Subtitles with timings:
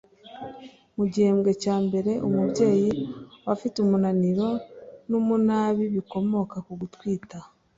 [0.97, 3.05] Mu gihembwe cya mbere umubyeyi aba
[3.55, 4.47] afite umunaniro
[5.09, 7.37] n’umunabi bikomoka ku gutwita